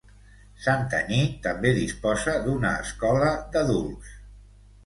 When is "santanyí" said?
0.67-1.19